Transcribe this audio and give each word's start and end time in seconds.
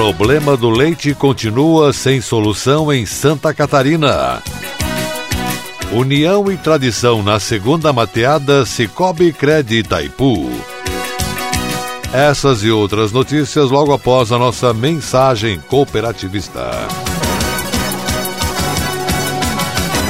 Problema 0.00 0.56
do 0.56 0.70
leite 0.70 1.14
continua 1.14 1.92
sem 1.92 2.22
solução 2.22 2.90
em 2.90 3.04
Santa 3.04 3.52
Catarina. 3.52 4.42
União 5.92 6.50
e 6.50 6.56
tradição 6.56 7.22
na 7.22 7.38
segunda 7.38 7.92
mateada 7.92 8.64
Cicobi 8.64 9.30
Cred 9.30 9.80
Itaipu. 9.80 10.50
Essas 12.14 12.64
e 12.64 12.70
outras 12.70 13.12
notícias 13.12 13.70
logo 13.70 13.92
após 13.92 14.32
a 14.32 14.38
nossa 14.38 14.72
mensagem 14.72 15.60
cooperativista. 15.68 17.09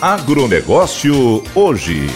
Agronegócio 0.00 1.42
hoje. 1.56 2.06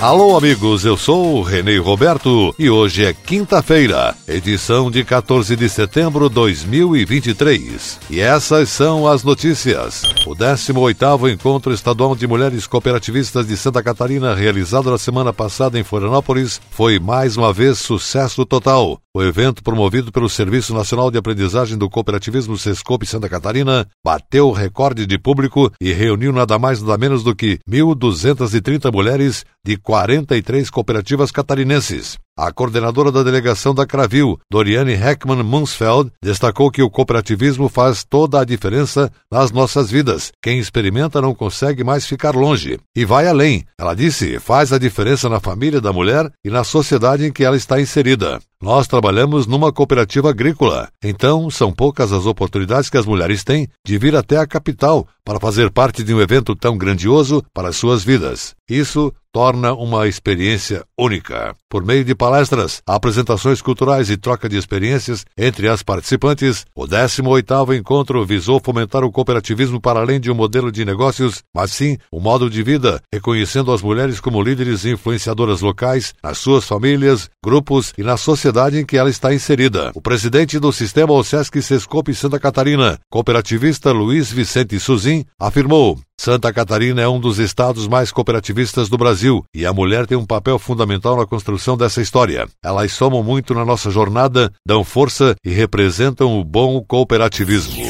Alô, 0.00 0.36
amigos, 0.36 0.84
eu 0.84 0.96
sou 0.96 1.38
o 1.38 1.42
Renê 1.42 1.76
Roberto 1.76 2.54
e 2.56 2.70
hoje 2.70 3.04
é 3.04 3.12
quinta-feira, 3.12 4.14
edição 4.28 4.92
de 4.92 5.02
14 5.02 5.56
de 5.56 5.68
setembro 5.68 6.28
de 6.28 6.36
2023. 6.36 7.98
E 8.08 8.20
essas 8.20 8.68
são 8.68 9.08
as 9.08 9.24
notícias. 9.24 10.04
O 10.24 10.36
18º 10.36 11.32
Encontro 11.32 11.72
Estadual 11.74 12.14
de 12.14 12.28
Mulheres 12.28 12.64
Cooperativistas 12.64 13.48
de 13.48 13.56
Santa 13.56 13.82
Catarina, 13.82 14.36
realizado 14.36 14.88
na 14.88 14.98
semana 14.98 15.32
passada 15.32 15.76
em 15.76 15.82
Florianópolis, 15.82 16.60
foi 16.70 17.00
mais 17.00 17.36
uma 17.36 17.52
vez 17.52 17.78
sucesso 17.78 18.46
total. 18.46 19.00
O 19.12 19.20
evento, 19.20 19.64
promovido 19.64 20.12
pelo 20.12 20.28
Serviço 20.28 20.72
Nacional 20.72 21.10
de 21.10 21.18
Aprendizagem 21.18 21.76
do 21.76 21.90
Cooperativismo 21.90 22.56
Sescope 22.56 23.04
Santa 23.04 23.28
Catarina, 23.28 23.84
bateu 24.04 24.52
recorde 24.52 25.04
de 25.06 25.18
público 25.18 25.72
e 25.80 25.92
reuniu 25.92 26.32
nada 26.32 26.56
mais 26.56 26.80
nada 26.80 26.96
menos 26.96 27.24
do 27.24 27.34
que 27.34 27.58
1.230 27.68 28.92
mulheres 28.92 29.44
de 29.64 29.76
43 29.88 30.70
cooperativas 30.70 31.32
catarinenses. 31.32 32.18
A 32.40 32.52
coordenadora 32.52 33.10
da 33.10 33.24
delegação 33.24 33.74
da 33.74 33.84
Cravil, 33.84 34.38
Doriane 34.48 34.92
Heckman 34.92 35.42
Munsfeld, 35.42 36.12
destacou 36.22 36.70
que 36.70 36.80
o 36.80 36.88
cooperativismo 36.88 37.68
faz 37.68 38.04
toda 38.04 38.40
a 38.40 38.44
diferença 38.44 39.10
nas 39.28 39.50
nossas 39.50 39.90
vidas. 39.90 40.30
Quem 40.40 40.60
experimenta 40.60 41.20
não 41.20 41.34
consegue 41.34 41.82
mais 41.82 42.06
ficar 42.06 42.36
longe. 42.36 42.78
E 42.94 43.04
vai 43.04 43.26
além. 43.26 43.64
Ela 43.76 43.92
disse, 43.92 44.38
faz 44.38 44.72
a 44.72 44.78
diferença 44.78 45.28
na 45.28 45.40
família 45.40 45.80
da 45.80 45.92
mulher 45.92 46.30
e 46.44 46.48
na 46.48 46.62
sociedade 46.62 47.26
em 47.26 47.32
que 47.32 47.42
ela 47.42 47.56
está 47.56 47.80
inserida. 47.80 48.38
Nós 48.60 48.86
trabalhamos 48.88 49.46
numa 49.46 49.72
cooperativa 49.72 50.30
agrícola, 50.30 50.88
então 51.02 51.48
são 51.48 51.72
poucas 51.72 52.12
as 52.12 52.26
oportunidades 52.26 52.90
que 52.90 52.96
as 52.96 53.06
mulheres 53.06 53.44
têm 53.44 53.68
de 53.86 53.96
vir 53.98 54.16
até 54.16 54.36
a 54.36 54.48
capital 54.48 55.06
para 55.24 55.38
fazer 55.38 55.70
parte 55.70 56.02
de 56.02 56.12
um 56.12 56.20
evento 56.20 56.56
tão 56.56 56.76
grandioso 56.76 57.44
para 57.54 57.72
suas 57.72 58.02
vidas. 58.02 58.56
Isso 58.68 59.12
torna 59.32 59.72
uma 59.74 60.08
experiência 60.08 60.84
única. 60.98 61.54
Por 61.70 61.84
meio 61.84 62.04
de 62.04 62.14
palestras, 62.28 62.82
apresentações 62.86 63.62
culturais 63.62 64.10
e 64.10 64.16
troca 64.18 64.50
de 64.50 64.58
experiências 64.58 65.24
entre 65.34 65.66
as 65.66 65.82
participantes, 65.82 66.66
o 66.74 66.86
18º 66.86 67.74
encontro 67.74 68.22
visou 68.26 68.60
fomentar 68.62 69.02
o 69.02 69.10
cooperativismo 69.10 69.80
para 69.80 70.00
além 70.00 70.20
de 70.20 70.30
um 70.30 70.34
modelo 70.34 70.70
de 70.70 70.84
negócios, 70.84 71.42
mas 71.54 71.72
sim 71.72 71.96
um 72.12 72.20
modo 72.20 72.50
de 72.50 72.62
vida, 72.62 73.00
reconhecendo 73.10 73.72
as 73.72 73.80
mulheres 73.80 74.20
como 74.20 74.42
líderes 74.42 74.84
e 74.84 74.90
influenciadoras 74.90 75.62
locais, 75.62 76.12
nas 76.22 76.36
suas 76.36 76.66
famílias, 76.66 77.30
grupos 77.42 77.94
e 77.96 78.02
na 78.02 78.18
sociedade 78.18 78.78
em 78.78 78.84
que 78.84 78.98
ela 78.98 79.08
está 79.08 79.32
inserida. 79.32 79.90
O 79.94 80.02
presidente 80.02 80.58
do 80.58 80.70
sistema 80.70 81.14
OSESC 81.14 81.62
Sescope 81.62 82.14
Santa 82.14 82.38
Catarina, 82.38 82.98
cooperativista 83.10 83.90
Luiz 83.90 84.30
Vicente 84.30 84.78
Suzin, 84.78 85.24
afirmou 85.40 85.98
Santa 86.20 86.52
Catarina 86.52 87.00
é 87.00 87.06
um 87.08 87.20
dos 87.20 87.38
estados 87.38 87.86
mais 87.86 88.10
cooperativistas 88.10 88.88
do 88.88 88.98
Brasil 88.98 89.44
e 89.54 89.64
a 89.64 89.72
mulher 89.72 90.04
tem 90.04 90.18
um 90.18 90.26
papel 90.26 90.58
fundamental 90.58 91.16
na 91.16 91.24
construção 91.24 91.76
dessa 91.76 92.02
história. 92.02 92.17
Elas 92.62 92.92
somam 92.92 93.22
muito 93.22 93.54
na 93.54 93.64
nossa 93.64 93.90
jornada, 93.90 94.52
dão 94.66 94.84
força 94.84 95.34
e 95.44 95.50
representam 95.50 96.38
o 96.38 96.44
bom 96.44 96.82
cooperativismo. 96.82 97.87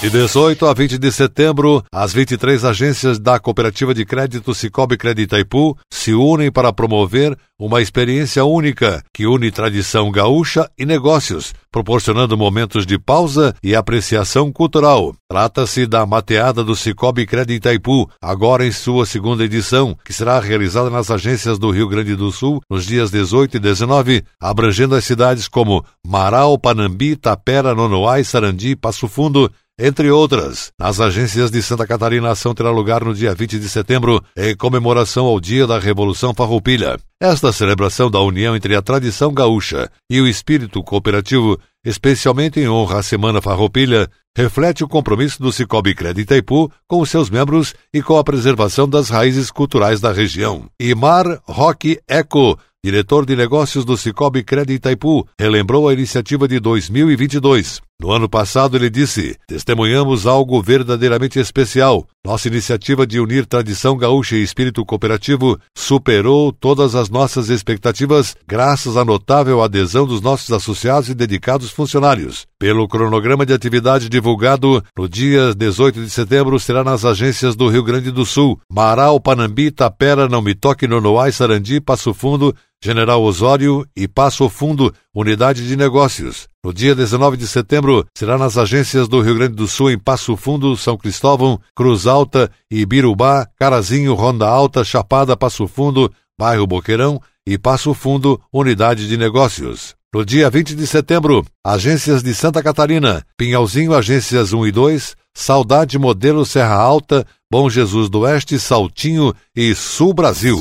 De 0.00 0.08
18 0.08 0.64
a 0.64 0.72
20 0.72 0.96
de 0.96 1.12
setembro, 1.12 1.84
as 1.92 2.10
23 2.14 2.64
agências 2.64 3.18
da 3.18 3.38
Cooperativa 3.38 3.92
de 3.92 4.06
Crédito 4.06 4.54
Cicobi 4.54 4.96
Crédito 4.96 5.34
Itaipu 5.34 5.76
se 5.92 6.14
unem 6.14 6.50
para 6.50 6.72
promover 6.72 7.36
uma 7.58 7.82
experiência 7.82 8.42
única 8.42 9.04
que 9.12 9.26
une 9.26 9.50
tradição 9.50 10.10
gaúcha 10.10 10.70
e 10.78 10.86
negócios, 10.86 11.52
proporcionando 11.70 12.34
momentos 12.34 12.86
de 12.86 12.98
pausa 12.98 13.54
e 13.62 13.76
apreciação 13.76 14.50
cultural. 14.50 15.14
Trata-se 15.28 15.86
da 15.86 16.06
Mateada 16.06 16.64
do 16.64 16.74
Cicobi 16.74 17.26
Crédito 17.26 17.58
Itaipu, 17.58 18.10
agora 18.22 18.66
em 18.66 18.72
sua 18.72 19.04
segunda 19.04 19.44
edição, 19.44 19.94
que 20.02 20.14
será 20.14 20.40
realizada 20.40 20.88
nas 20.88 21.10
agências 21.10 21.58
do 21.58 21.70
Rio 21.70 21.86
Grande 21.86 22.16
do 22.16 22.32
Sul 22.32 22.62
nos 22.70 22.86
dias 22.86 23.10
18 23.10 23.58
e 23.58 23.60
19, 23.60 24.24
abrangendo 24.40 24.94
as 24.94 25.04
cidades 25.04 25.46
como 25.46 25.84
Marau, 26.06 26.58
Panambi, 26.58 27.16
Tapera, 27.16 27.74
Nonoai, 27.74 28.24
Sarandi, 28.24 28.74
Passo 28.74 29.06
Fundo, 29.06 29.52
entre 29.80 30.10
outras. 30.10 30.70
Nas 30.78 31.00
agências 31.00 31.50
de 31.50 31.62
Santa 31.62 31.86
Catarina, 31.86 32.28
a 32.28 32.32
ação 32.32 32.54
terá 32.54 32.70
lugar 32.70 33.02
no 33.02 33.14
dia 33.14 33.34
20 33.34 33.58
de 33.58 33.68
setembro, 33.68 34.22
em 34.36 34.54
comemoração 34.54 35.24
ao 35.26 35.40
Dia 35.40 35.66
da 35.66 35.78
Revolução 35.78 36.34
Farroupilha. 36.34 36.98
Esta 37.20 37.52
celebração 37.52 38.10
da 38.10 38.20
união 38.20 38.54
entre 38.54 38.76
a 38.76 38.82
tradição 38.82 39.32
gaúcha 39.32 39.90
e 40.08 40.20
o 40.20 40.28
espírito 40.28 40.82
cooperativo, 40.82 41.58
especialmente 41.84 42.60
em 42.60 42.68
honra 42.68 42.98
à 42.98 43.02
Semana 43.02 43.40
Farroupilha, 43.40 44.08
reflete 44.36 44.84
o 44.84 44.88
compromisso 44.88 45.42
do 45.42 45.50
Cicobi 45.50 45.94
Crédito 45.94 46.20
Itaipu 46.20 46.70
com 46.86 47.04
seus 47.04 47.30
membros 47.30 47.74
e 47.92 48.02
com 48.02 48.16
a 48.16 48.24
preservação 48.24 48.88
das 48.88 49.08
raízes 49.08 49.50
culturais 49.50 50.00
da 50.00 50.12
região. 50.12 50.66
Imar 50.78 51.40
Roque 51.46 51.98
Eco 52.06 52.58
diretor 52.82 53.26
de 53.26 53.36
negócios 53.36 53.84
do 53.84 53.96
Cicobi 53.96 54.42
Crédito 54.42 54.76
Itaipu, 54.76 55.28
relembrou 55.38 55.88
a 55.88 55.92
iniciativa 55.92 56.48
de 56.48 56.58
2022. 56.58 57.82
No 58.00 58.12
ano 58.12 58.30
passado, 58.30 58.78
ele 58.78 58.88
disse: 58.88 59.36
Testemunhamos 59.46 60.26
algo 60.26 60.62
verdadeiramente 60.62 61.38
especial. 61.38 62.06
Nossa 62.24 62.48
iniciativa 62.48 63.06
de 63.06 63.20
unir 63.20 63.44
tradição 63.44 63.94
gaúcha 63.94 64.36
e 64.36 64.42
espírito 64.42 64.84
cooperativo 64.86 65.58
superou 65.76 66.50
todas 66.50 66.94
as 66.94 67.10
nossas 67.10 67.50
expectativas, 67.50 68.34
graças 68.48 68.96
à 68.96 69.04
notável 69.04 69.62
adesão 69.62 70.06
dos 70.06 70.22
nossos 70.22 70.50
associados 70.50 71.10
e 71.10 71.14
dedicados 71.14 71.70
funcionários. 71.70 72.46
Pelo 72.58 72.88
cronograma 72.88 73.44
de 73.44 73.52
atividade 73.52 74.08
divulgado, 74.08 74.82
no 74.96 75.06
dia 75.06 75.54
18 75.54 76.02
de 76.02 76.08
setembro 76.08 76.58
será 76.58 76.82
nas 76.82 77.04
agências 77.04 77.54
do 77.54 77.68
Rio 77.68 77.84
Grande 77.84 78.10
do 78.10 78.24
Sul, 78.24 78.58
Marau, 78.72 79.20
Panambi, 79.20 79.70
Tapera, 79.70 80.26
Não 80.26 80.40
Me 80.40 80.54
Toque, 80.54 80.88
Nonoai, 80.88 81.32
Sarandi, 81.32 81.82
Passo 81.82 82.14
Fundo, 82.14 82.54
General 82.82 83.22
Osório 83.22 83.86
e 83.94 84.08
Passo 84.08 84.48
Fundo, 84.48 84.92
unidade 85.14 85.68
de 85.68 85.76
negócios. 85.76 86.48
No 86.64 86.72
dia 86.72 86.94
19 86.94 87.36
de 87.36 87.46
setembro, 87.46 88.06
será 88.16 88.38
nas 88.38 88.56
agências 88.56 89.06
do 89.06 89.20
Rio 89.20 89.34
Grande 89.34 89.54
do 89.54 89.68
Sul, 89.68 89.90
em 89.90 89.98
Passo 89.98 90.34
Fundo, 90.34 90.74
São 90.78 90.96
Cristóvão, 90.96 91.60
Cruz 91.76 92.06
Alta, 92.06 92.50
Ibirubá, 92.70 93.46
Carazinho, 93.58 94.14
Ronda 94.14 94.48
Alta, 94.48 94.82
Chapada, 94.82 95.36
Passo 95.36 95.68
Fundo, 95.68 96.10
Bairro 96.38 96.66
Boqueirão 96.66 97.20
e 97.46 97.58
Passo 97.58 97.92
Fundo, 97.92 98.40
unidade 98.50 99.06
de 99.06 99.16
negócios. 99.18 99.94
No 100.12 100.24
dia 100.24 100.48
20 100.48 100.74
de 100.74 100.86
setembro, 100.86 101.44
agências 101.64 102.22
de 102.22 102.34
Santa 102.34 102.62
Catarina, 102.62 103.24
Pinhalzinho, 103.36 103.94
agências 103.94 104.54
1 104.54 104.66
e 104.66 104.72
2, 104.72 105.16
Saudade 105.34 105.98
Modelo 105.98 106.46
Serra 106.46 106.76
Alta, 106.76 107.26
Bom 107.52 107.68
Jesus 107.68 108.08
do 108.08 108.20
Oeste, 108.20 108.58
Saltinho 108.58 109.34
e 109.54 109.74
Sul 109.74 110.14
Brasil. 110.14 110.58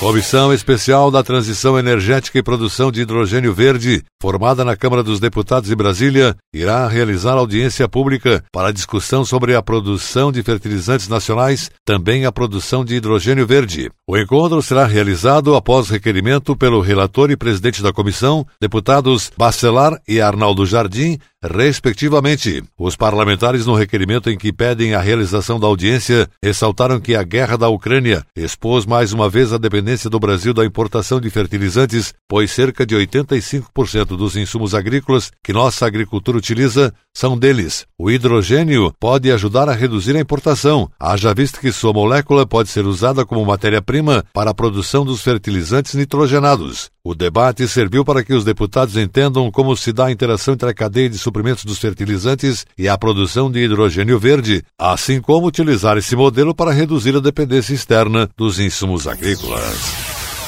Comissão 0.00 0.52
Especial 0.52 1.10
da 1.10 1.22
Transição 1.22 1.78
Energética 1.78 2.38
e 2.38 2.42
Produção 2.42 2.90
de 2.90 3.00
Hidrogênio 3.00 3.54
Verde, 3.54 4.02
formada 4.20 4.64
na 4.64 4.76
Câmara 4.76 5.02
dos 5.02 5.20
Deputados 5.20 5.68
de 5.68 5.76
Brasília, 5.76 6.36
irá 6.52 6.86
realizar 6.88 7.34
audiência 7.34 7.88
pública 7.88 8.44
para 8.52 8.72
discussão 8.72 9.24
sobre 9.24 9.54
a 9.54 9.62
produção 9.62 10.30
de 10.30 10.42
fertilizantes 10.42 11.08
nacionais, 11.08 11.70
também 11.86 12.26
a 12.26 12.32
produção 12.32 12.84
de 12.84 12.96
hidrogênio 12.96 13.46
verde. 13.46 13.90
O 14.06 14.18
encontro 14.18 14.60
será 14.60 14.84
realizado 14.84 15.54
após 15.54 15.88
requerimento 15.88 16.54
pelo 16.56 16.80
relator 16.80 17.30
e 17.30 17.36
presidente 17.36 17.82
da 17.82 17.92
comissão, 17.92 18.46
deputados 18.60 19.30
Bacelar 19.36 19.98
e 20.06 20.20
Arnaldo 20.20 20.66
Jardim, 20.66 21.18
respectivamente. 21.44 22.62
Os 22.78 22.96
parlamentares, 22.96 23.66
no 23.66 23.74
requerimento 23.74 24.30
em 24.30 24.38
que 24.38 24.52
pedem 24.52 24.94
a 24.94 25.00
realização 25.00 25.60
da 25.60 25.66
audiência, 25.66 26.28
ressaltaram 26.42 26.98
que 27.00 27.14
a 27.14 27.22
guerra 27.22 27.56
da 27.56 27.68
Ucrânia 27.68 28.24
expôs 28.34 28.86
mais 28.86 29.12
uma 29.12 29.28
vez 29.28 29.52
a 29.52 29.58
dependência 29.58 30.08
do 30.08 30.18
Brasil 30.18 30.54
da 30.54 30.64
importação 30.64 31.20
de 31.20 31.28
fertilizantes, 31.28 32.14
pois 32.28 32.50
cerca 32.50 32.86
de 32.86 32.94
85% 32.96 34.16
dos 34.16 34.36
insumos 34.36 34.74
agrícolas 34.74 35.30
que 35.42 35.52
nossa 35.52 35.86
agricultura 35.86 36.38
utiliza 36.38 36.92
são 37.12 37.38
deles. 37.38 37.86
O 37.98 38.10
hidrogênio 38.10 38.92
pode 38.98 39.30
ajudar 39.30 39.68
a 39.68 39.72
reduzir 39.72 40.16
a 40.16 40.20
importação, 40.20 40.90
haja 40.98 41.32
visto 41.32 41.60
que 41.60 41.70
sua 41.70 41.92
molécula 41.92 42.46
pode 42.46 42.68
ser 42.68 42.86
usada 42.86 43.24
como 43.24 43.44
matéria-prima 43.44 44.24
para 44.32 44.50
a 44.50 44.54
produção 44.54 45.04
dos 45.04 45.22
fertilizantes 45.22 45.94
nitrogenados. 45.94 46.90
O 47.06 47.14
debate 47.14 47.68
serviu 47.68 48.04
para 48.04 48.24
que 48.24 48.32
os 48.32 48.44
deputados 48.44 48.96
entendam 48.96 49.50
como 49.50 49.76
se 49.76 49.92
dá 49.92 50.06
a 50.06 50.10
interação 50.10 50.54
entre 50.54 50.70
a 50.70 50.74
cadeia 50.74 51.08
de 51.08 51.18
suprimentos 51.34 51.64
dos 51.64 51.78
fertilizantes 51.78 52.64
e 52.78 52.88
a 52.88 52.96
produção 52.96 53.50
de 53.50 53.64
hidrogênio 53.64 54.20
verde, 54.20 54.62
assim 54.78 55.20
como 55.20 55.48
utilizar 55.48 55.98
esse 55.98 56.14
modelo 56.14 56.54
para 56.54 56.70
reduzir 56.70 57.16
a 57.16 57.20
dependência 57.20 57.74
externa 57.74 58.30
dos 58.36 58.60
insumos 58.60 59.08
agrícolas. 59.08 59.92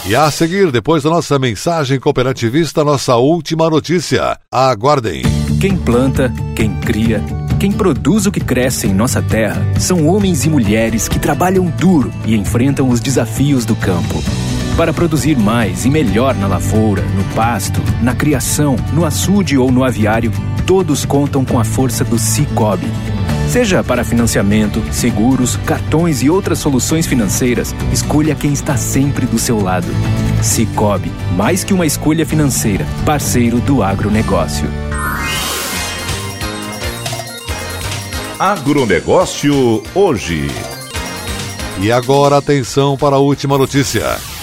E 0.07 0.15
a 0.15 0.31
seguir, 0.31 0.71
depois 0.71 1.03
da 1.03 1.11
nossa 1.11 1.37
mensagem 1.41 1.99
cooperativista, 1.99 2.85
nossa 2.85 3.17
última 3.17 3.69
notícia. 3.69 4.39
Aguardem. 4.53 5.23
Quem 5.61 5.77
planta, 5.77 6.33
quem 6.55 6.73
cria, 6.77 7.21
quem 7.59 7.73
produz 7.73 8.27
o 8.27 8.31
que 8.31 8.39
cresce 8.39 8.87
em 8.87 8.95
nossa 8.95 9.21
terra 9.21 9.61
são 9.81 10.07
homens 10.07 10.45
e 10.45 10.49
mulheres 10.49 11.09
que 11.09 11.19
trabalham 11.19 11.67
duro 11.67 12.13
e 12.25 12.37
enfrentam 12.37 12.89
os 12.89 13.01
desafios 13.01 13.65
do 13.65 13.75
campo. 13.75 14.23
Para 14.77 14.93
produzir 14.93 15.37
mais 15.39 15.85
e 15.85 15.91
melhor 15.91 16.35
na 16.35 16.47
lavoura, 16.47 17.03
no 17.03 17.25
pasto, 17.35 17.81
na 18.03 18.15
criação, 18.15 18.77
no 18.93 19.05
açude 19.05 19.57
ou 19.57 19.73
no 19.73 19.83
aviário, 19.83 20.31
todos 20.67 21.05
contam 21.05 21.45
com 21.45 21.59
a 21.59 21.65
força 21.65 22.05
do 22.05 22.19
Cicobi 22.19 22.91
Seja 23.49 23.83
para 23.83 24.05
financiamento, 24.05 24.83
seguros, 24.93 25.57
cartões 25.65 26.23
e 26.23 26.29
outras 26.29 26.59
soluções 26.59 27.07
financeiras, 27.07 27.75
escolha 27.93 28.35
quem 28.35 28.53
está 28.53 28.77
sempre 28.77 29.25
do 29.25 29.39
seu 29.39 29.63
lado. 29.63 29.87
Cicobi, 30.43 31.11
mais 31.37 31.65
que 31.65 31.73
uma 31.73 31.87
escolha 31.87 32.27
financeira, 32.27 32.85
parceiro 33.05 33.59
do 33.61 33.83
agronegócio. 33.83 34.69
Agronegócio 38.39 39.83
hoje. 39.95 40.49
E 41.81 41.91
agora 41.91 42.37
atenção 42.37 42.97
para 42.97 43.17
a 43.17 43.21
última 43.21 43.57
notícia. 43.57 44.36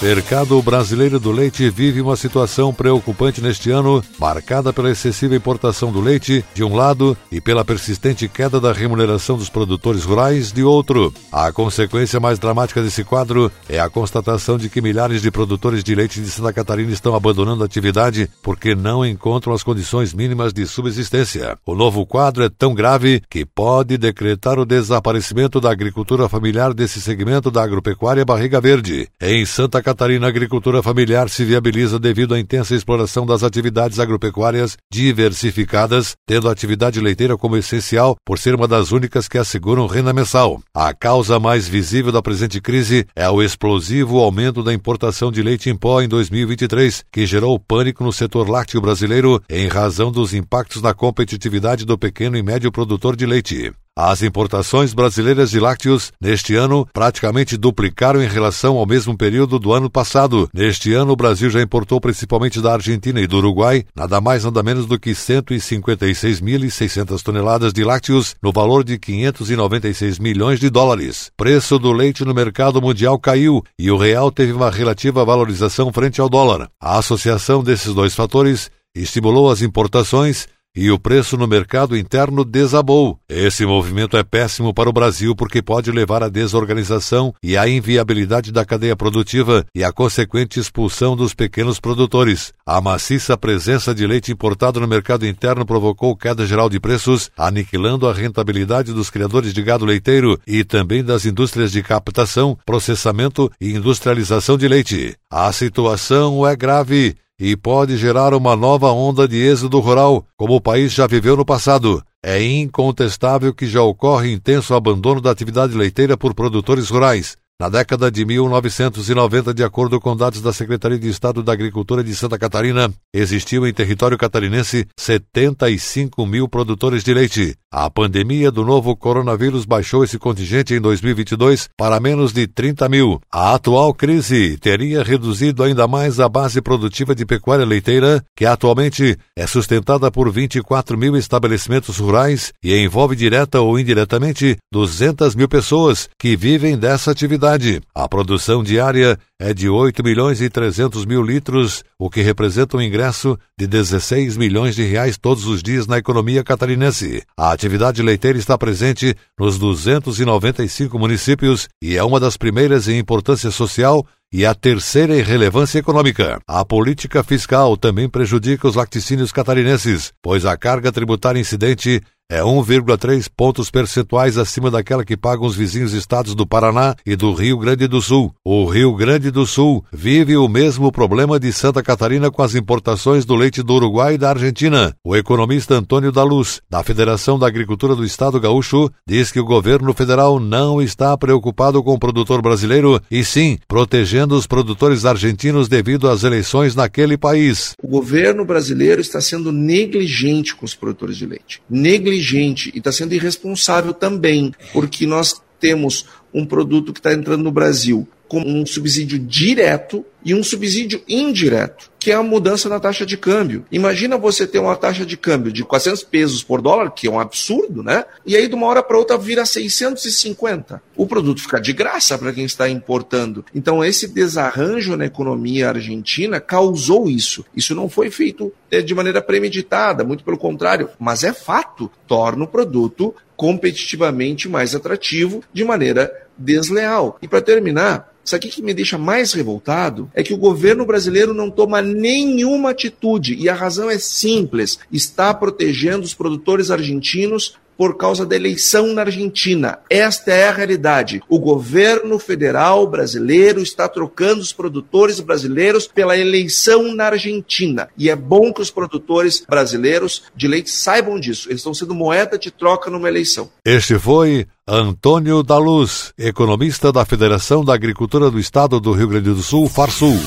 Mercado 0.00 0.62
brasileiro 0.62 1.18
do 1.18 1.32
leite 1.32 1.68
vive 1.68 2.00
uma 2.00 2.14
situação 2.14 2.72
preocupante 2.72 3.42
neste 3.42 3.72
ano, 3.72 4.00
marcada 4.16 4.72
pela 4.72 4.92
excessiva 4.92 5.34
importação 5.34 5.90
do 5.90 6.00
leite, 6.00 6.44
de 6.54 6.62
um 6.62 6.76
lado, 6.76 7.18
e 7.32 7.40
pela 7.40 7.64
persistente 7.64 8.28
queda 8.28 8.60
da 8.60 8.72
remuneração 8.72 9.36
dos 9.36 9.48
produtores 9.48 10.04
rurais, 10.04 10.52
de 10.52 10.62
outro. 10.62 11.12
A 11.32 11.50
consequência 11.50 12.20
mais 12.20 12.38
dramática 12.38 12.80
desse 12.80 13.02
quadro 13.02 13.50
é 13.68 13.80
a 13.80 13.90
constatação 13.90 14.56
de 14.56 14.68
que 14.68 14.80
milhares 14.80 15.20
de 15.20 15.32
produtores 15.32 15.82
de 15.82 15.96
leite 15.96 16.20
de 16.20 16.30
Santa 16.30 16.52
Catarina 16.52 16.92
estão 16.92 17.16
abandonando 17.16 17.64
a 17.64 17.66
atividade 17.66 18.30
porque 18.40 18.76
não 18.76 19.04
encontram 19.04 19.52
as 19.52 19.64
condições 19.64 20.14
mínimas 20.14 20.52
de 20.52 20.64
subsistência. 20.64 21.58
O 21.66 21.74
novo 21.74 22.06
quadro 22.06 22.44
é 22.44 22.48
tão 22.48 22.72
grave 22.72 23.20
que 23.28 23.44
pode 23.44 23.98
decretar 23.98 24.60
o 24.60 24.64
desaparecimento 24.64 25.60
da 25.60 25.72
agricultura 25.72 26.28
familiar 26.28 26.72
desse 26.72 27.00
segmento 27.00 27.50
da 27.50 27.64
agropecuária 27.64 28.24
Barriga 28.24 28.60
Verde. 28.60 29.08
Em 29.20 29.44
Santa 29.44 29.87
Catarina, 29.88 30.26
a 30.26 30.28
agricultura 30.28 30.82
familiar 30.82 31.30
se 31.30 31.46
viabiliza 31.46 31.98
devido 31.98 32.34
à 32.34 32.38
intensa 32.38 32.74
exploração 32.74 33.24
das 33.24 33.42
atividades 33.42 33.98
agropecuárias 33.98 34.76
diversificadas, 34.92 36.14
tendo 36.26 36.46
a 36.46 36.52
atividade 36.52 37.00
leiteira 37.00 37.38
como 37.38 37.56
essencial 37.56 38.14
por 38.22 38.38
ser 38.38 38.54
uma 38.54 38.68
das 38.68 38.92
únicas 38.92 39.26
que 39.26 39.38
asseguram 39.38 39.86
renda 39.86 40.12
mensal. 40.12 40.60
A 40.74 40.92
causa 40.92 41.40
mais 41.40 41.66
visível 41.66 42.12
da 42.12 42.20
presente 42.20 42.60
crise 42.60 43.06
é 43.16 43.30
o 43.30 43.42
explosivo 43.42 44.18
aumento 44.18 44.62
da 44.62 44.74
importação 44.74 45.32
de 45.32 45.42
leite 45.42 45.70
em 45.70 45.74
pó 45.74 46.02
em 46.02 46.08
2023, 46.08 47.04
que 47.10 47.24
gerou 47.24 47.58
pânico 47.58 48.04
no 48.04 48.12
setor 48.12 48.46
lácteo 48.46 48.82
brasileiro 48.82 49.42
em 49.48 49.68
razão 49.68 50.12
dos 50.12 50.34
impactos 50.34 50.82
na 50.82 50.92
competitividade 50.92 51.86
do 51.86 51.96
pequeno 51.96 52.36
e 52.36 52.42
médio 52.42 52.70
produtor 52.70 53.16
de 53.16 53.24
leite. 53.24 53.72
As 54.00 54.22
importações 54.22 54.94
brasileiras 54.94 55.50
de 55.50 55.58
lácteos 55.58 56.12
neste 56.20 56.54
ano 56.54 56.86
praticamente 56.92 57.56
duplicaram 57.56 58.22
em 58.22 58.28
relação 58.28 58.76
ao 58.76 58.86
mesmo 58.86 59.18
período 59.18 59.58
do 59.58 59.72
ano 59.72 59.90
passado. 59.90 60.48
Neste 60.54 60.94
ano, 60.94 61.14
o 61.14 61.16
Brasil 61.16 61.50
já 61.50 61.60
importou 61.60 62.00
principalmente 62.00 62.60
da 62.60 62.74
Argentina 62.74 63.20
e 63.20 63.26
do 63.26 63.38
Uruguai 63.38 63.84
nada 63.96 64.20
mais 64.20 64.44
nada 64.44 64.62
menos 64.62 64.86
do 64.86 65.00
que 65.00 65.10
156.600 65.10 67.20
toneladas 67.24 67.72
de 67.72 67.82
lácteos 67.82 68.36
no 68.40 68.52
valor 68.52 68.84
de 68.84 69.00
596 69.00 70.20
milhões 70.20 70.60
de 70.60 70.70
dólares. 70.70 71.32
Preço 71.36 71.76
do 71.76 71.90
leite 71.90 72.24
no 72.24 72.32
mercado 72.32 72.80
mundial 72.80 73.18
caiu 73.18 73.64
e 73.76 73.90
o 73.90 73.96
real 73.96 74.30
teve 74.30 74.52
uma 74.52 74.70
relativa 74.70 75.24
valorização 75.24 75.92
frente 75.92 76.20
ao 76.20 76.28
dólar. 76.28 76.70
A 76.80 76.98
associação 76.98 77.64
desses 77.64 77.92
dois 77.92 78.14
fatores 78.14 78.70
estimulou 78.94 79.50
as 79.50 79.60
importações 79.60 80.46
e 80.76 80.90
o 80.90 80.98
preço 80.98 81.36
no 81.36 81.46
mercado 81.46 81.96
interno 81.96 82.44
desabou. 82.44 83.18
Esse 83.28 83.66
movimento 83.66 84.16
é 84.16 84.22
péssimo 84.22 84.72
para 84.72 84.88
o 84.88 84.92
Brasil 84.92 85.34
porque 85.34 85.60
pode 85.60 85.90
levar 85.90 86.22
à 86.22 86.28
desorganização 86.28 87.34
e 87.42 87.56
à 87.56 87.68
inviabilidade 87.68 88.52
da 88.52 88.64
cadeia 88.64 88.94
produtiva 88.94 89.66
e 89.74 89.82
à 89.82 89.92
consequente 89.92 90.60
expulsão 90.60 91.16
dos 91.16 91.34
pequenos 91.34 91.80
produtores. 91.80 92.52
A 92.64 92.80
maciça 92.80 93.36
presença 93.36 93.94
de 93.94 94.06
leite 94.06 94.30
importado 94.30 94.80
no 94.80 94.86
mercado 94.86 95.26
interno 95.26 95.66
provocou 95.66 96.16
queda 96.16 96.46
geral 96.46 96.68
de 96.68 96.78
preços, 96.78 97.30
aniquilando 97.36 98.08
a 98.08 98.12
rentabilidade 98.12 98.92
dos 98.92 99.10
criadores 99.10 99.52
de 99.52 99.62
gado 99.62 99.84
leiteiro 99.84 100.38
e 100.46 100.64
também 100.64 101.02
das 101.02 101.24
indústrias 101.24 101.72
de 101.72 101.82
captação, 101.82 102.56
processamento 102.64 103.50
e 103.60 103.72
industrialização 103.72 104.56
de 104.56 104.68
leite. 104.68 105.16
A 105.30 105.52
situação 105.52 106.46
é 106.46 106.54
grave 106.54 107.16
e 107.38 107.56
pode 107.56 107.96
gerar 107.96 108.34
uma 108.34 108.56
nova 108.56 108.90
onda 108.90 109.28
de 109.28 109.36
êxodo 109.36 109.78
rural, 109.78 110.26
como 110.36 110.56
o 110.56 110.60
país 110.60 110.92
já 110.92 111.06
viveu 111.06 111.36
no 111.36 111.44
passado. 111.44 112.02
É 112.22 112.42
incontestável 112.42 113.54
que 113.54 113.66
já 113.66 113.80
ocorre 113.80 114.32
intenso 114.32 114.74
abandono 114.74 115.20
da 115.20 115.30
atividade 115.30 115.76
leiteira 115.76 116.16
por 116.16 116.34
produtores 116.34 116.88
rurais. 116.88 117.36
Na 117.60 117.68
década 117.68 118.08
de 118.08 118.24
1990, 118.24 119.52
de 119.52 119.64
acordo 119.64 120.00
com 120.00 120.16
dados 120.16 120.40
da 120.40 120.52
Secretaria 120.52 120.96
de 120.96 121.08
Estado 121.08 121.42
da 121.42 121.52
Agricultura 121.52 122.04
de 122.04 122.14
Santa 122.14 122.38
Catarina, 122.38 122.88
existiam 123.12 123.66
em 123.66 123.74
território 123.74 124.16
catarinense 124.16 124.86
75 124.96 126.24
mil 126.24 126.48
produtores 126.48 127.02
de 127.02 127.12
leite. 127.12 127.56
A 127.70 127.90
pandemia 127.90 128.52
do 128.52 128.64
novo 128.64 128.94
coronavírus 128.96 129.64
baixou 129.64 130.04
esse 130.04 130.20
contingente 130.20 130.72
em 130.72 130.80
2022 130.80 131.68
para 131.76 131.98
menos 131.98 132.32
de 132.32 132.46
30 132.46 132.88
mil. 132.88 133.20
A 133.30 133.54
atual 133.54 133.92
crise 133.92 134.56
teria 134.56 135.02
reduzido 135.02 135.64
ainda 135.64 135.88
mais 135.88 136.20
a 136.20 136.28
base 136.28 136.62
produtiva 136.62 137.12
de 137.12 137.26
pecuária 137.26 137.66
leiteira, 137.66 138.24
que 138.36 138.46
atualmente 138.46 139.18
é 139.36 139.46
sustentada 139.48 140.12
por 140.12 140.30
24 140.30 140.96
mil 140.96 141.16
estabelecimentos 141.16 141.98
rurais 141.98 142.52
e 142.62 142.72
envolve 142.76 143.16
direta 143.16 143.60
ou 143.60 143.76
indiretamente 143.80 144.56
200 144.72 145.34
mil 145.34 145.48
pessoas 145.48 146.08
que 146.16 146.36
vivem 146.36 146.78
dessa 146.78 147.10
atividade 147.10 147.47
atividade. 147.48 147.80
A 147.94 148.08
produção 148.08 148.62
diária 148.62 149.18
é 149.38 149.54
de 149.54 149.68
8 149.68 150.02
milhões 150.04 150.40
e 150.40 150.50
300 150.50 151.06
mil 151.06 151.22
litros, 151.22 151.82
o 151.98 152.10
que 152.10 152.20
representa 152.20 152.76
um 152.76 152.82
ingresso 152.82 153.38
de 153.58 153.66
16 153.66 154.36
milhões 154.36 154.74
de 154.74 154.84
reais 154.84 155.16
todos 155.16 155.46
os 155.46 155.62
dias 155.62 155.86
na 155.86 155.98
economia 155.98 156.44
catarinense. 156.44 157.22
A 157.36 157.52
atividade 157.52 158.02
leiteira 158.02 158.38
está 158.38 158.58
presente 158.58 159.14
nos 159.38 159.58
295 159.58 160.98
municípios 160.98 161.68
e 161.82 161.96
é 161.96 162.04
uma 162.04 162.20
das 162.20 162.36
primeiras 162.36 162.88
em 162.88 162.98
importância 162.98 163.50
social 163.50 164.06
e 164.30 164.44
a 164.44 164.54
terceira 164.54 165.16
em 165.16 165.22
relevância 165.22 165.78
econômica. 165.78 166.38
A 166.46 166.64
política 166.64 167.24
fiscal 167.24 167.76
também 167.76 168.08
prejudica 168.08 168.68
os 168.68 168.74
lacticínios 168.74 169.32
catarinenses, 169.32 170.12
pois 170.22 170.44
a 170.44 170.56
carga 170.56 170.92
tributária 170.92 171.40
incidente 171.40 172.02
é 172.30 172.42
1,3 172.42 173.26
pontos 173.34 173.70
percentuais 173.70 174.36
acima 174.36 174.70
daquela 174.70 175.02
que 175.02 175.16
pagam 175.16 175.46
os 175.46 175.56
vizinhos 175.56 175.94
estados 175.94 176.34
do 176.34 176.46
Paraná 176.46 176.94
e 177.06 177.16
do 177.16 177.32
Rio 177.32 177.56
Grande 177.56 177.86
do 177.86 178.02
Sul. 178.02 178.34
O 178.44 178.66
Rio 178.66 178.94
Grande 178.94 179.30
do 179.30 179.46
Sul 179.46 179.82
vive 179.90 180.36
o 180.36 180.46
mesmo 180.46 180.92
problema 180.92 181.40
de 181.40 181.50
Santa 181.54 181.82
Catarina 181.82 182.30
com 182.30 182.42
as 182.42 182.54
importações 182.54 183.24
do 183.24 183.34
leite 183.34 183.62
do 183.62 183.72
Uruguai 183.72 184.14
e 184.14 184.18
da 184.18 184.28
Argentina. 184.28 184.94
O 185.02 185.16
economista 185.16 185.74
Antônio 185.74 186.12
da 186.12 186.22
Luz, 186.22 186.60
da 186.68 186.82
Federação 186.82 187.38
da 187.38 187.46
Agricultura 187.46 187.96
do 187.96 188.04
Estado 188.04 188.38
Gaúcho, 188.38 188.90
diz 189.06 189.32
que 189.32 189.40
o 189.40 189.44
governo 189.44 189.94
federal 189.94 190.38
não 190.38 190.82
está 190.82 191.16
preocupado 191.16 191.82
com 191.82 191.94
o 191.94 191.98
produtor 191.98 192.42
brasileiro 192.42 193.00
e 193.10 193.24
sim 193.24 193.56
protegendo 193.66 194.36
os 194.36 194.46
produtores 194.46 195.06
argentinos 195.06 195.66
devido 195.66 196.06
às 196.06 196.24
eleições 196.24 196.74
naquele 196.74 197.16
país. 197.16 197.72
O 197.82 197.88
governo 197.88 198.44
brasileiro 198.44 199.00
está 199.00 199.18
sendo 199.18 199.50
negligente 199.50 200.54
com 200.54 200.66
os 200.66 200.74
produtores 200.74 201.16
de 201.16 201.24
leite. 201.24 201.62
Negligente 201.70 202.17
negligente 202.18 202.70
e 202.74 202.78
está 202.78 202.90
sendo 202.90 203.14
irresponsável 203.14 203.94
também, 203.94 204.52
porque 204.72 205.06
nós 205.06 205.40
temos 205.60 206.06
um 206.34 206.44
produto 206.44 206.92
que 206.92 207.00
está 207.00 207.12
entrando 207.12 207.42
no 207.42 207.52
Brasil 207.52 208.06
com 208.28 208.40
um 208.40 208.66
subsídio 208.66 209.18
direto 209.18 210.04
e 210.28 210.34
um 210.34 210.44
subsídio 210.44 211.02
indireto, 211.08 211.90
que 211.98 212.10
é 212.10 212.14
a 212.14 212.22
mudança 212.22 212.68
na 212.68 212.78
taxa 212.78 213.06
de 213.06 213.16
câmbio. 213.16 213.64
Imagina 213.72 214.18
você 214.18 214.46
ter 214.46 214.58
uma 214.58 214.76
taxa 214.76 215.06
de 215.06 215.16
câmbio 215.16 215.50
de 215.50 215.64
400 215.64 216.04
pesos 216.04 216.44
por 216.44 216.60
dólar, 216.60 216.90
que 216.90 217.06
é 217.06 217.10
um 217.10 217.18
absurdo, 217.18 217.82
né? 217.82 218.04
E 218.26 218.36
aí 218.36 218.46
de 218.46 218.54
uma 218.54 218.66
hora 218.66 218.82
para 218.82 218.98
outra 218.98 219.16
vira 219.16 219.46
650. 219.46 220.82
O 220.94 221.06
produto 221.06 221.40
fica 221.40 221.58
de 221.58 221.72
graça 221.72 222.18
para 222.18 222.30
quem 222.30 222.44
está 222.44 222.68
importando. 222.68 223.42
Então 223.54 223.82
esse 223.82 224.06
desarranjo 224.06 224.98
na 224.98 225.06
economia 225.06 225.70
argentina 225.70 226.38
causou 226.38 227.08
isso. 227.08 227.42
Isso 227.56 227.74
não 227.74 227.88
foi 227.88 228.10
feito 228.10 228.52
é, 228.70 228.82
de 228.82 228.94
maneira 228.94 229.22
premeditada, 229.22 230.04
muito 230.04 230.24
pelo 230.24 230.36
contrário, 230.36 230.90
mas 230.98 231.24
é 231.24 231.32
fato, 231.32 231.90
torna 232.06 232.44
o 232.44 232.48
produto 232.48 233.14
competitivamente 233.34 234.46
mais 234.46 234.74
atrativo 234.74 235.42
de 235.54 235.64
maneira 235.64 236.12
desleal. 236.36 237.16
E 237.22 237.28
para 237.28 237.40
terminar, 237.40 238.12
isso 238.28 238.36
aqui 238.36 238.50
que 238.50 238.60
me 238.60 238.74
deixa 238.74 238.98
mais 238.98 239.32
revoltado 239.32 240.10
é 240.14 240.22
que 240.22 240.34
o 240.34 240.38
governo 240.38 240.84
brasileiro 240.84 241.32
não 241.32 241.50
toma 241.50 241.80
nenhuma 241.80 242.70
atitude 242.70 243.34
e 243.34 243.48
a 243.48 243.54
razão 243.54 243.88
é 243.88 243.98
simples: 243.98 244.78
está 244.92 245.32
protegendo 245.32 246.04
os 246.04 246.12
produtores 246.12 246.70
argentinos 246.70 247.56
por 247.78 247.96
causa 247.96 248.26
da 248.26 248.34
eleição 248.34 248.88
na 248.88 249.02
Argentina. 249.02 249.78
Esta 249.88 250.32
é 250.32 250.48
a 250.48 250.52
realidade. 250.52 251.22
O 251.28 251.38
governo 251.38 252.18
federal 252.18 252.84
brasileiro 252.88 253.62
está 253.62 253.88
trocando 253.88 254.40
os 254.40 254.52
produtores 254.52 255.20
brasileiros 255.20 255.86
pela 255.86 256.18
eleição 256.18 256.92
na 256.92 257.04
Argentina. 257.04 257.88
E 257.96 258.10
é 258.10 258.16
bom 258.16 258.52
que 258.52 258.60
os 258.60 258.70
produtores 258.70 259.44
brasileiros 259.48 260.24
de 260.34 260.48
leite 260.48 260.70
saibam 260.70 261.20
disso. 261.20 261.48
Eles 261.48 261.60
estão 261.60 261.72
sendo 261.72 261.94
moeda 261.94 262.36
de 262.36 262.50
troca 262.50 262.90
numa 262.90 263.08
eleição. 263.08 263.48
Este 263.64 263.96
foi 263.96 264.44
Antônio 264.70 265.42
da 265.42 265.56
Luz, 265.56 266.12
economista 266.18 266.92
da 266.92 267.02
Federação 267.02 267.64
da 267.64 267.72
Agricultura 267.72 268.30
do 268.30 268.38
Estado 268.38 268.78
do 268.78 268.92
Rio 268.92 269.08
Grande 269.08 269.30
do 269.30 269.42
Sul, 269.42 269.66
Farsul. 269.66 270.20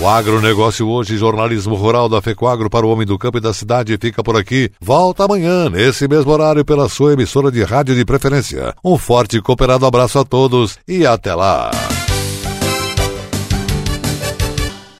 O 0.00 0.08
agronegócio 0.08 0.88
hoje, 0.88 1.18
jornalismo 1.18 1.74
rural 1.74 2.08
da 2.08 2.22
FECOAGRO 2.22 2.70
para 2.70 2.86
o 2.86 2.88
homem 2.88 3.06
do 3.06 3.18
campo 3.18 3.36
e 3.36 3.40
da 3.42 3.52
cidade 3.52 3.98
fica 4.00 4.22
por 4.22 4.34
aqui. 4.34 4.70
Volta 4.80 5.26
amanhã, 5.26 5.68
nesse 5.68 6.08
mesmo 6.08 6.32
horário, 6.32 6.64
pela 6.64 6.88
sua 6.88 7.12
emissora 7.12 7.52
de 7.52 7.62
rádio 7.62 7.94
de 7.94 8.02
preferência. 8.02 8.74
Um 8.82 8.96
forte 8.96 9.36
e 9.36 9.42
cooperado 9.42 9.84
abraço 9.84 10.18
a 10.18 10.24
todos 10.24 10.78
e 10.88 11.04
até 11.04 11.34
lá. 11.34 11.70